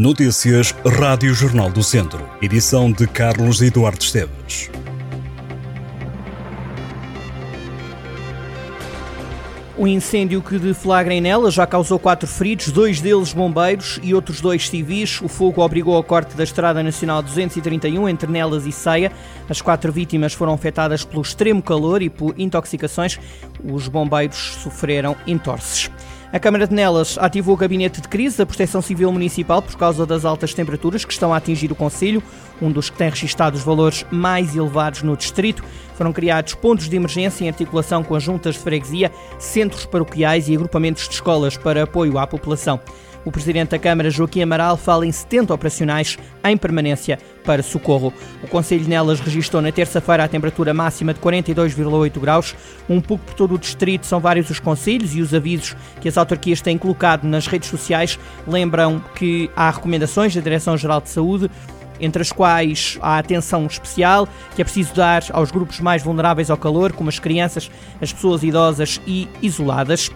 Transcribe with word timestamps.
Notícias 0.00 0.72
Rádio 0.86 1.34
Jornal 1.34 1.72
do 1.72 1.82
Centro. 1.82 2.24
Edição 2.40 2.92
de 2.92 3.04
Carlos 3.04 3.60
Eduardo 3.60 4.00
Esteves. 4.00 4.70
O 9.76 9.88
incêndio 9.88 10.40
que 10.40 10.56
deflagra 10.56 11.12
em 11.12 11.20
Nelas 11.20 11.52
já 11.52 11.66
causou 11.66 11.98
quatro 11.98 12.28
feridos, 12.28 12.70
dois 12.70 13.00
deles 13.00 13.32
bombeiros 13.32 13.98
e 14.00 14.14
outros 14.14 14.40
dois 14.40 14.68
civis. 14.68 15.20
O 15.20 15.26
fogo 15.26 15.64
obrigou 15.64 15.96
ao 15.96 16.04
corte 16.04 16.36
da 16.36 16.44
Estrada 16.44 16.80
Nacional 16.80 17.20
231 17.20 18.08
entre 18.08 18.30
Nelas 18.30 18.66
e 18.66 18.70
Ceia. 18.70 19.10
As 19.48 19.60
quatro 19.60 19.92
vítimas 19.92 20.32
foram 20.32 20.52
afetadas 20.52 21.04
pelo 21.04 21.22
extremo 21.22 21.60
calor 21.60 22.02
e 22.02 22.08
por 22.08 22.38
intoxicações. 22.38 23.18
Os 23.64 23.88
bombeiros 23.88 24.58
sofreram 24.62 25.16
entorces. 25.26 25.90
A 26.30 26.38
Câmara 26.38 26.66
de 26.66 26.74
Nelas 26.74 27.16
ativou 27.18 27.54
o 27.54 27.56
gabinete 27.56 28.02
de 28.02 28.08
crise 28.08 28.36
da 28.36 28.44
Proteção 28.44 28.82
Civil 28.82 29.10
Municipal 29.10 29.62
por 29.62 29.74
causa 29.78 30.04
das 30.04 30.26
altas 30.26 30.52
temperaturas 30.52 31.02
que 31.02 31.12
estão 31.12 31.32
a 31.32 31.38
atingir 31.38 31.72
o 31.72 31.74
Conselho, 31.74 32.22
um 32.60 32.70
dos 32.70 32.90
que 32.90 32.98
tem 32.98 33.08
registado 33.08 33.56
os 33.56 33.62
valores 33.62 34.04
mais 34.10 34.54
elevados 34.54 35.02
no 35.02 35.16
distrito. 35.16 35.64
Foram 35.94 36.12
criados 36.12 36.52
pontos 36.52 36.86
de 36.86 36.96
emergência 36.96 37.46
em 37.46 37.48
articulação 37.48 38.04
com 38.04 38.14
as 38.14 38.22
juntas 38.22 38.56
de 38.56 38.60
freguesia, 38.60 39.10
centros 39.38 39.86
paroquiais 39.86 40.50
e 40.50 40.54
agrupamentos 40.54 41.08
de 41.08 41.14
escolas 41.14 41.56
para 41.56 41.84
apoio 41.84 42.18
à 42.18 42.26
população. 42.26 42.78
O 43.24 43.32
presidente 43.32 43.70
da 43.70 43.78
Câmara, 43.78 44.10
Joaquim 44.10 44.42
Amaral, 44.42 44.76
fala 44.76 45.06
em 45.06 45.12
70 45.12 45.52
operacionais 45.52 46.16
em 46.44 46.56
permanência 46.56 47.18
para 47.44 47.62
socorro. 47.62 48.12
O 48.42 48.46
Conselho 48.46 48.88
Nelas 48.88 49.20
registrou 49.20 49.60
na 49.60 49.72
terça-feira 49.72 50.24
a 50.24 50.28
temperatura 50.28 50.72
máxima 50.72 51.12
de 51.12 51.20
42,8 51.20 52.20
graus. 52.20 52.54
Um 52.88 53.00
pouco 53.00 53.24
por 53.24 53.34
todo 53.34 53.54
o 53.54 53.58
distrito 53.58 54.06
são 54.06 54.20
vários 54.20 54.48
os 54.50 54.60
conselhos 54.60 55.14
e 55.14 55.20
os 55.20 55.34
avisos 55.34 55.76
que 56.00 56.08
as 56.08 56.16
autarquias 56.16 56.60
têm 56.60 56.78
colocado 56.78 57.24
nas 57.24 57.46
redes 57.46 57.68
sociais 57.68 58.18
lembram 58.46 59.02
que 59.14 59.50
há 59.56 59.70
recomendações 59.70 60.34
da 60.34 60.40
Direção-Geral 60.40 61.00
de 61.00 61.10
Saúde 61.10 61.50
entre 62.00 62.22
as 62.22 62.30
quais 62.30 62.98
há 63.02 63.18
atenção 63.18 63.66
especial 63.66 64.28
que 64.54 64.62
é 64.62 64.64
preciso 64.64 64.94
dar 64.94 65.24
aos 65.32 65.50
grupos 65.50 65.80
mais 65.80 66.02
vulneráveis 66.02 66.50
ao 66.50 66.56
calor, 66.56 66.92
como 66.92 67.08
as 67.08 67.18
crianças, 67.18 67.70
as 68.00 68.12
pessoas 68.12 68.42
idosas 68.42 69.00
e 69.06 69.28
isoladas. 69.42 70.10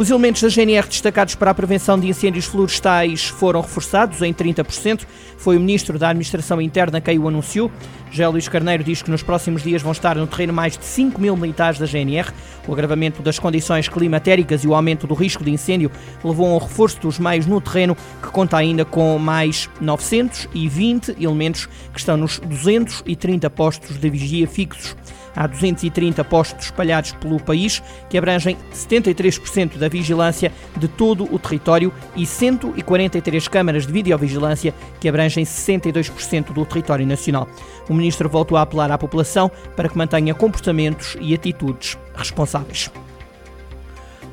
Os 0.00 0.08
elementos 0.08 0.40
da 0.40 0.48
GNR 0.48 0.88
destacados 0.88 1.34
para 1.34 1.50
a 1.50 1.54
prevenção 1.54 2.00
de 2.00 2.08
incêndios 2.08 2.46
florestais 2.46 3.26
foram 3.26 3.60
reforçados 3.60 4.22
em 4.22 4.32
30%. 4.32 5.02
Foi 5.36 5.58
o 5.58 5.60
Ministro 5.60 5.98
da 5.98 6.08
Administração 6.08 6.58
Interna 6.58 7.02
quem 7.02 7.18
o 7.18 7.28
anunciou. 7.28 7.70
José 8.10 8.26
Luís 8.26 8.48
Carneiro 8.48 8.82
diz 8.82 9.02
que 9.02 9.10
nos 9.10 9.22
próximos 9.22 9.62
dias 9.62 9.82
vão 9.82 9.92
estar 9.92 10.16
no 10.16 10.26
terreno 10.26 10.54
mais 10.54 10.78
de 10.78 10.86
5 10.86 11.20
mil 11.20 11.36
militares 11.36 11.78
da 11.78 11.84
GNR. 11.84 12.32
O 12.66 12.72
agravamento 12.72 13.20
das 13.20 13.38
condições 13.38 13.90
climatéricas 13.90 14.64
e 14.64 14.68
o 14.68 14.74
aumento 14.74 15.06
do 15.06 15.12
risco 15.12 15.44
de 15.44 15.50
incêndio 15.50 15.90
levou 16.24 16.46
a 16.46 16.54
um 16.54 16.58
reforço 16.58 16.98
dos 17.02 17.18
meios 17.18 17.44
no 17.44 17.60
terreno, 17.60 17.94
que 18.22 18.30
conta 18.30 18.56
ainda 18.56 18.86
com 18.86 19.18
mais 19.18 19.68
920 19.82 21.14
elementos 21.20 21.66
que 21.92 21.98
estão 21.98 22.16
nos 22.16 22.38
230 22.38 23.50
postos 23.50 23.98
de 23.98 24.08
vigia 24.08 24.48
fixos. 24.48 24.96
Há 25.34 25.46
230 25.46 26.24
postos 26.24 26.66
espalhados 26.66 27.12
pelo 27.12 27.40
país, 27.40 27.82
que 28.08 28.18
abrangem 28.18 28.56
73% 28.72 29.78
da 29.78 29.88
vigilância 29.90 30.52
de 30.76 30.88
todo 30.88 31.24
o 31.32 31.38
território 31.38 31.92
e 32.16 32.24
143 32.24 33.48
câmaras 33.48 33.86
de 33.86 33.92
videovigilância, 33.92 34.74
que 34.98 35.08
abrangem 35.08 35.44
62% 35.44 36.52
do 36.52 36.64
território 36.64 37.06
nacional. 37.06 37.48
O 37.88 37.94
ministro 37.94 38.28
voltou 38.28 38.56
a 38.56 38.62
apelar 38.62 38.90
à 38.90 38.96
população 38.96 39.50
para 39.76 39.88
que 39.88 39.98
mantenha 39.98 40.34
comportamentos 40.34 41.16
e 41.20 41.34
atitudes 41.34 41.98
responsáveis. 42.14 42.90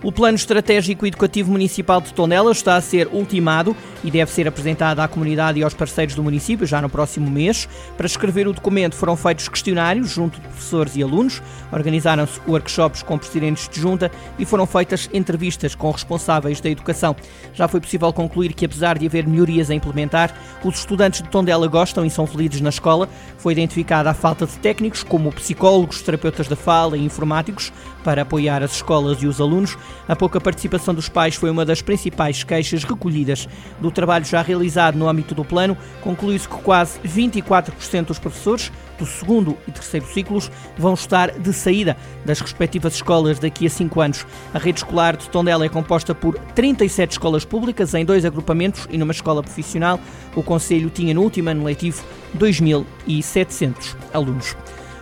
O 0.04 0.12
Plano 0.12 0.36
Estratégico 0.36 1.08
Educativo 1.08 1.52
Municipal 1.52 2.00
de 2.00 2.14
Tondela 2.14 2.52
está 2.52 2.76
a 2.76 2.82
ser 2.82 3.08
ultimado 3.08 3.76
e 4.04 4.12
deve 4.12 4.32
ser 4.32 4.48
apresentado 4.48 5.00
à 5.00 5.08
comunidade 5.08 5.60
e 5.60 5.64
aos 5.64 5.74
parceiros 5.74 6.14
do 6.14 6.24
município 6.24 6.68
já 6.68 6.80
no 6.80 6.88
próximo 6.88 7.32
mês. 7.32 7.68
Para 7.98 8.06
escrever 8.06 8.48
o 8.48 8.54
documento 8.54 8.96
foram 8.96 9.16
feitos 9.16 9.50
questionários 9.50 10.12
junto 10.12 10.40
de 10.40 10.48
professores 10.48 10.96
e 10.96 11.02
alunos, 11.02 11.42
organizaram-se 11.72 12.40
workshops 12.48 13.02
com 13.02 13.18
presidentes 13.18 13.68
de 13.68 13.82
junta 13.82 14.12
e 14.38 14.46
foram 14.46 14.68
feitas 14.68 15.10
entrevistas 15.12 15.74
com 15.74 15.90
responsáveis 15.90 16.62
da 16.62 16.70
educação. 16.70 17.16
Já 17.56 17.68
foi 17.68 17.82
possível 17.82 18.14
concluir 18.14 18.54
que, 18.54 18.66
apesar 18.66 19.00
de 19.00 19.08
haver 19.08 19.26
melhorias 19.26 19.72
a 19.72 19.74
implementar, 19.74 20.32
os 20.64 20.78
estudantes 20.78 21.24
de 21.24 21.30
Tondela 21.30 21.68
gostam 21.68 22.06
e 22.06 22.10
são 22.12 22.28
felizes 22.28 22.62
na 22.62 22.70
escola. 22.70 23.10
Foi 23.40 23.52
identificada 23.54 24.12
a 24.12 24.14
falta 24.14 24.46
de 24.46 24.58
técnicos 24.60 25.02
como 25.02 25.32
psicólogos, 25.32 26.04
terapeutas 26.04 26.48
da 26.48 26.56
fala 26.56 26.96
e 26.96 27.04
informáticos 27.04 27.74
para 28.04 28.22
apoiar 28.22 28.62
as 28.62 28.74
escolas 28.74 29.24
e 29.24 29.28
os 29.28 29.42
alunos. 29.42 29.76
A 30.08 30.16
pouca 30.16 30.40
participação 30.40 30.94
dos 30.94 31.10
pais 31.10 31.36
foi 31.36 31.50
uma 31.50 31.66
das 31.66 31.82
principais 31.82 32.44
queixas 32.44 32.84
recolhidas 32.84 33.48
do 33.80 33.92
trabalho 33.92 34.26
já 34.26 34.42
realizado 34.42 34.98
no 34.98 35.08
âmbito 35.08 35.36
do 35.36 35.44
plano. 35.44 35.78
Conclui-se 36.02 36.48
que 36.48 36.56
quase 36.56 37.00
24% 37.00 38.06
dos 38.06 38.20
professores 38.20 38.72
do 38.98 39.06
segundo 39.06 39.58
e 39.68 39.72
terceiro 39.72 40.06
ciclos 40.08 40.52
vão 40.78 40.94
estar 40.94 41.32
de 41.32 41.54
saída 41.54 41.98
das 42.26 42.40
respectivas 42.40 42.96
escolas 42.96 43.40
daqui 43.40 43.66
a 43.66 43.70
cinco 43.70 44.02
anos. 44.02 44.26
A 44.54 44.58
rede 44.58 44.80
escolar 44.80 45.18
de 45.18 45.30
Tondela 45.30 45.66
é 45.66 45.70
composta 45.70 46.16
por 46.16 46.38
37 46.56 47.12
escolas 47.12 47.46
públicas 47.46 47.94
em 47.94 48.06
dois 48.06 48.26
agrupamentos 48.26 48.88
e 48.90 48.98
numa 48.98 49.12
escola 49.12 49.44
profissional. 49.44 50.00
O 50.36 50.42
Conselho 50.42 50.90
tinha 50.90 51.14
no 51.14 51.22
último 51.22 51.50
ano 51.50 51.64
letivo 51.64 52.04
2.700 52.38 53.96
alunos. 54.14 54.56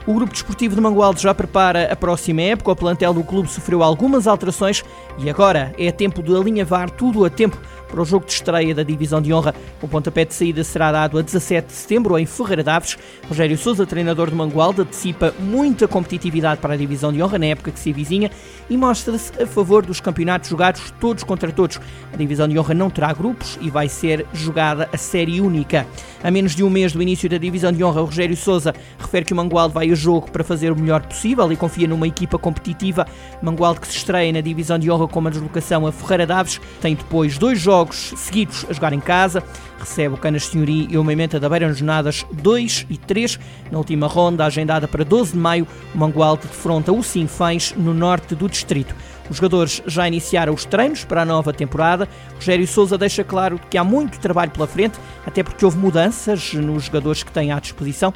O 0.08 0.14
Grupo 0.14 0.34
Desportivo 0.34 0.76
de 0.76 0.82
Mangualde 0.82 1.24
já 1.24 1.34
prepara 1.34 1.92
a 1.92 1.96
próxima 1.96 2.40
época. 2.42 2.72
O 2.72 2.76
plantel 2.76 3.12
do 3.12 3.24
clube 3.24 3.50
sofreu 3.50 3.82
algumas 3.82 4.28
alterações 4.28 4.84
e 5.18 5.28
agora 5.28 5.74
é 5.80 5.92
tempo 5.92 6.22
de 6.22 6.36
alinhavar 6.36 6.92
tudo 6.92 7.26
a 7.26 7.30
tempo 7.30 7.58
para 7.88 8.02
o 8.02 8.06
jogo 8.06 8.26
de 8.26 8.34
estreia 8.34 8.76
da 8.76 8.84
Divisão 8.84 9.20
de 9.20 9.34
Honra. 9.34 9.56
O 9.82 9.88
pontapé 9.88 10.26
de 10.26 10.34
saída 10.34 10.64
será 10.64 10.92
dado 10.92 11.18
a 11.18 11.22
17 11.22 11.68
de 11.68 11.74
setembro 11.74 12.20
em 12.20 12.26
Ferreira 12.26 12.64
Daves. 12.64 12.98
Rogério 13.28 13.58
Sousa, 13.58 13.86
treinador 13.86 14.30
de 14.30 14.36
Mangualde, 14.36 14.82
antecipa 14.82 15.34
muita 15.40 15.88
competitividade 15.88 16.62
para 16.62 16.74
a 16.74 16.78
Divisão 16.78 17.12
de 17.12 17.24
Honra 17.24 17.40
na 17.40 17.48
época 17.48 17.72
que 17.72 17.80
se 17.80 17.90
avizinha 17.90 18.30
e 18.70 18.78
mostra-se 18.78 19.32
a 19.42 19.48
favor 19.48 19.86
dos 19.86 20.00
campeonatos 20.00 20.50
jogados 20.50 20.94
todos 21.00 21.24
contra 21.24 21.52
todos. 21.52 21.80
A 22.14 22.18
Divisão 22.18 22.48
de 22.48 22.60
Honra 22.60 22.74
não 22.74 22.90
terá 22.90 23.12
grupos 23.14 23.58
e 23.62 23.70
vai 23.72 23.88
ser 23.88 24.26
jogada 24.34 24.90
a 24.92 24.98
série 24.98 25.42
única. 25.42 25.88
A 26.24 26.30
menos 26.30 26.56
de 26.56 26.64
um 26.64 26.70
mês 26.70 26.92
do 26.92 27.02
início 27.02 27.30
da 27.30 27.38
Divisão 27.38 27.72
de 27.72 27.84
Honra, 27.84 28.02
Rogério 28.02 28.36
Sousa 28.36 28.74
refere 29.00 29.26
que 29.26 29.34
o 29.34 29.36
Mangualde 29.36 29.74
vai 29.74 29.95
jogo 29.96 30.30
para 30.32 30.44
fazer 30.44 30.72
o 30.72 30.76
melhor 30.76 31.06
possível 31.06 31.52
e 31.52 31.56
confia 31.56 31.88
numa 31.88 32.08
equipa 32.08 32.38
competitiva. 32.38 33.08
Mangualde 33.42 33.80
que 33.80 33.88
se 33.88 33.98
estreia 33.98 34.32
na 34.32 34.42
Divisão 34.42 34.78
de 34.78 34.92
Honra 34.92 35.08
com 35.08 35.20
uma 35.20 35.32
deslocação 35.32 35.88
a 35.88 35.92
Ferreira 35.92 36.26
Daves 36.26 36.60
tem 36.82 36.96
depois 36.96 37.38
dois 37.38 37.60
jogos 37.60 38.14
seguidos 38.18 38.66
a 38.70 38.74
jogar 38.74 38.94
em 38.94 39.00
casa. 39.00 39.44
Recebe 39.80 40.16
o 40.16 40.18
Canas 40.18 40.46
Senhorim 40.46 40.88
e 40.90 40.98
o 40.98 41.04
Moimenta 41.04 41.40
da 41.40 41.50
Beira 41.50 41.68
nas 41.68 41.78
jornadas 41.78 42.26
2 42.32 42.88
e 42.90 42.98
3. 42.98 43.40
Na 43.72 43.78
última 43.78 44.08
ronda, 44.08 44.46
agendada 44.46 44.88
para 44.88 45.04
12 45.04 45.34
de 45.34 45.38
maio, 45.38 45.68
o 45.94 45.98
Mangualde 45.98 46.48
defronta 46.48 46.92
o 46.92 47.04
Sinfãs 47.04 47.74
no 47.78 47.94
norte 47.94 48.36
do 48.36 48.48
distrito. 48.48 48.96
Os 49.30 49.38
jogadores 49.38 49.82
já 49.88 50.08
iniciaram 50.08 50.54
os 50.54 50.66
treinos 50.66 51.04
para 51.04 51.24
a 51.24 51.26
nova 51.26 51.52
temporada. 51.52 52.08
Rogério 52.36 52.68
Sousa 52.68 52.98
deixa 52.98 53.24
claro 53.24 53.60
que 53.70 53.78
há 53.78 53.84
muito 53.84 54.20
trabalho 54.20 54.52
pela 54.52 54.68
frente, 54.68 55.00
até 55.26 55.44
porque 55.44 55.66
houve 55.66 55.78
mudanças 55.78 56.54
nos 56.54 56.86
jogadores 56.86 57.24
que 57.24 57.32
têm 57.32 57.52
à 57.52 57.60
disposição. 57.60 58.14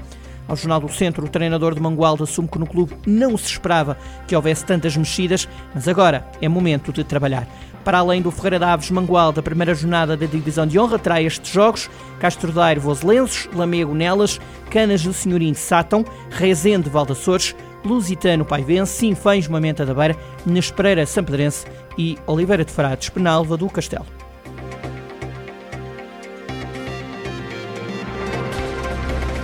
Ao 0.49 0.55
Jornal 0.55 0.79
do 0.79 0.89
Centro, 0.89 1.23
o 1.27 1.29
treinador 1.29 1.75
de 1.75 1.79
Mangualde 1.79 2.23
assume 2.23 2.47
que 2.47 2.57
no 2.57 2.65
clube 2.65 2.95
não 3.05 3.37
se 3.37 3.45
esperava 3.45 3.95
que 4.27 4.35
houvesse 4.35 4.65
tantas 4.65 4.97
mexidas, 4.97 5.47
mas 5.75 5.87
agora 5.87 6.25
é 6.41 6.49
momento 6.49 6.91
de 6.91 7.03
trabalhar. 7.03 7.47
Para 7.85 7.99
além 7.99 8.19
do 8.19 8.31
Ferreira 8.31 8.57
Daves 8.57 8.89
Mangualde, 8.89 9.39
a 9.39 9.43
primeira 9.43 9.75
jornada 9.75 10.17
da 10.17 10.25
Divisão 10.25 10.65
de 10.65 10.79
Honra 10.79 10.97
terá 10.97 11.21
estes 11.21 11.51
jogos: 11.51 11.87
Castro 12.19 12.51
Daire 12.51 12.79
Voselenses, 12.79 13.47
Lamego 13.53 13.93
Nelas, 13.93 14.41
Canas 14.71 15.03
do 15.03 15.13
Senhorim 15.13 15.53
Sátão, 15.53 16.03
Rezende 16.31 16.89
Valdaçores, 16.89 17.55
Lusitano 17.85 18.43
Paivense, 18.43 18.93
Sinfães 18.93 19.47
Mamenta 19.47 19.85
da 19.85 19.93
Beira, 19.93 20.17
Nespereira 20.47 21.05
Sampedrense 21.05 21.67
e 21.95 22.17
Oliveira 22.25 22.65
de 22.65 22.71
Frades 22.71 23.09
Penalva 23.09 23.55
do 23.55 23.69
Castelo. 23.69 24.05